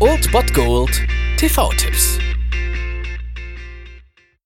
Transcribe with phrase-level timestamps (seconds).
[0.00, 1.02] Old Bot Gold
[1.38, 2.18] TV-Tipps.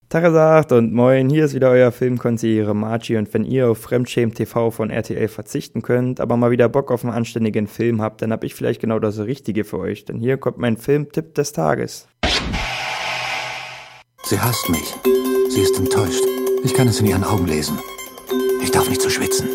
[0.08, 4.70] Tagesagt und moin, hier ist wieder euer Filmkonsigliere Margie und wenn ihr auf Fremdschämen TV
[4.70, 8.44] von RTL verzichten könnt, aber mal wieder Bock auf einen anständigen Film habt, dann hab
[8.44, 12.08] ich vielleicht genau das Richtige für euch, denn hier kommt mein Filmtipp des Tages.
[14.24, 14.94] Sie hasst mich.
[15.50, 16.24] Sie ist enttäuscht.
[16.64, 17.78] Ich kann es in ihren Augen lesen.
[18.62, 19.48] Ich darf nicht so schwitzen.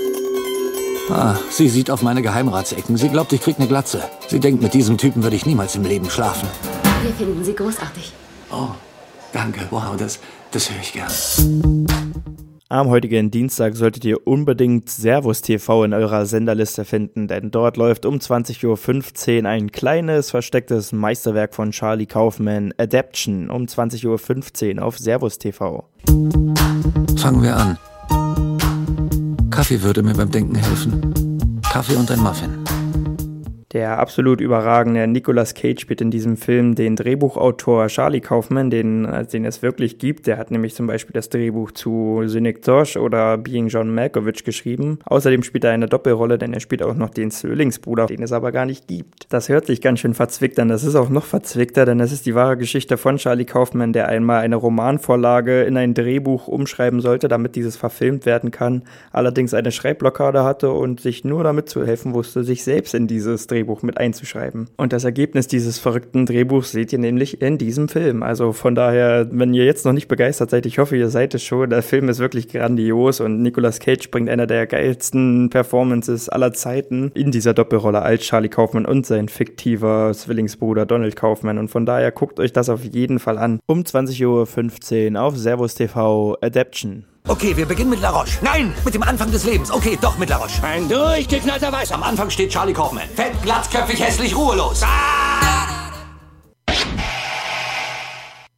[1.10, 2.98] Ah, sie sieht auf meine Geheimratsecken.
[2.98, 4.04] Sie glaubt, ich krieg eine Glatze.
[4.28, 6.48] Sie denkt, mit diesem Typen würde ich niemals im Leben schlafen.
[7.02, 8.14] Wir finden sie großartig.
[8.52, 8.70] Oh,
[9.34, 9.62] danke.
[9.70, 10.20] Wow, das,
[10.52, 11.12] das höre ich gern.
[12.70, 18.06] Am heutigen Dienstag solltet ihr unbedingt Servus TV in eurer Senderliste finden, denn dort läuft
[18.06, 24.98] um 20.15 Uhr ein kleines, verstecktes Meisterwerk von Charlie Kaufman, Adaption, um 20.15 Uhr auf
[24.98, 25.88] Servus TV.
[27.18, 27.78] Fangen wir an.
[29.54, 31.14] Kaffee würde mir beim Denken helfen.
[31.72, 32.63] Kaffee und ein Muffin.
[33.74, 39.26] Der absolut überragende Nicolas Cage spielt in diesem Film den Drehbuchautor Charlie Kaufman, den, äh,
[39.26, 40.28] den es wirklich gibt.
[40.28, 45.00] Der hat nämlich zum Beispiel das Drehbuch zu Synecdoche oder Being John Malkovich geschrieben.
[45.06, 48.52] Außerdem spielt er eine Doppelrolle, denn er spielt auch noch den Zwillingsbruder, den es aber
[48.52, 49.26] gar nicht gibt.
[49.34, 50.68] Das hört sich ganz schön verzwickt an.
[50.68, 54.08] Das ist auch noch verzwickter, denn es ist die wahre Geschichte von Charlie Kaufman, der
[54.08, 58.84] einmal eine Romanvorlage in ein Drehbuch umschreiben sollte, damit dieses verfilmt werden kann.
[59.12, 63.48] Allerdings eine Schreibblockade hatte und sich nur damit zu helfen wusste, sich selbst in dieses
[63.48, 64.68] Drehbuch Drehbuch mit einzuschreiben.
[64.78, 68.24] Und das Ergebnis dieses verrückten Drehbuchs seht ihr nämlich in diesem Film.
[68.24, 71.44] Also von daher, wenn ihr jetzt noch nicht begeistert seid, ich hoffe, ihr seid es
[71.44, 71.70] schon.
[71.70, 77.12] Der Film ist wirklich grandios und Nicolas Cage bringt einer der geilsten Performances aller Zeiten
[77.14, 81.58] in dieser Doppelrolle als Charlie Kaufman und sein fiktiver Zwillingsbruder Donald Kaufman.
[81.58, 83.60] Und von daher guckt euch das auf jeden Fall an.
[83.66, 87.06] Um 20.15 Uhr auf Servus TV Adaption.
[87.26, 88.38] Okay, wir beginnen mit La Roche.
[88.42, 89.72] Nein, mit dem Anfang des Lebens.
[89.72, 90.62] Okay, doch mit La Roche.
[90.62, 91.94] Ein durchgeknallter Weiß.
[91.94, 93.08] Am Anfang steht Charlie Kaufman.
[93.16, 94.82] Fett, glatzköpfig, hässlich, ruhelos.
[94.84, 95.90] Ah!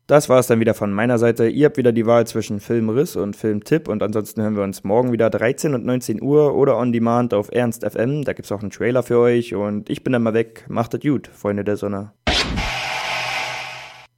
[0.07, 1.47] Das war es dann wieder von meiner Seite.
[1.47, 5.11] Ihr habt wieder die Wahl zwischen Filmriss und Filmtipp und ansonsten hören wir uns morgen
[5.11, 8.23] wieder 13 und 19 Uhr oder on demand auf Ernst FM.
[8.23, 10.65] Da gibt's auch einen Trailer für euch und ich bin dann mal weg.
[10.69, 12.13] Macht es gut, Freunde der Sonne.